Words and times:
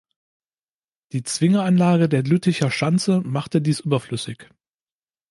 Die 1.11 1.21
Zwingeranlage 1.21 2.09
der 2.09 2.23
Lütticher 2.23 2.71
Schanze 2.71 3.21
machte 3.21 3.61
dies 3.61 3.81
überflüssig. 3.81 4.49